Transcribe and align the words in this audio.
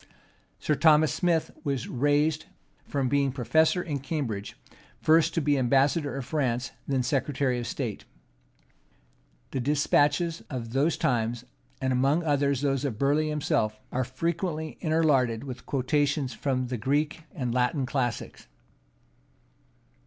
Sir 0.57 0.73
Thomas 0.73 1.13
Smith 1.13 1.51
was 1.63 1.87
raised 1.87 2.45
from 2.87 3.07
being 3.07 3.31
professor 3.31 3.83
in 3.83 3.99
Cambridge, 3.99 4.57
first 4.99 5.35
to 5.35 5.41
be 5.41 5.59
ambassador 5.59 6.15
to 6.15 6.23
France, 6.23 6.71
then 6.87 7.03
secretary 7.03 7.59
of 7.59 7.67
state. 7.67 8.05
The 9.51 9.59
despatches 9.59 10.41
of 10.49 10.73
those 10.73 10.97
times, 10.97 11.45
and 11.79 11.93
among 11.93 12.23
others 12.23 12.61
those 12.61 12.83
of 12.83 12.97
Burleigh 12.97 13.29
himself, 13.29 13.79
are 13.91 14.03
frequently 14.03 14.79
interlarded 14.81 15.43
with 15.43 15.67
quotations 15.67 16.33
from 16.33 16.69
the 16.69 16.77
Greek 16.77 17.21
and 17.35 17.53
Latin 17.53 17.85
classics. 17.85 18.47